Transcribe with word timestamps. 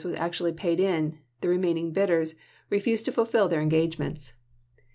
was 0.03 0.15
actually 0.15 0.51
paid 0.51 0.79
in; 0.79 1.19
the 1.41 1.47
remaining 1.47 1.93
bidders 1.93 2.33
re 2.71 2.79
fused 2.79 3.05
to 3.05 3.11
fulfill 3.11 3.47
their 3.47 3.61
engagements. 3.61 4.33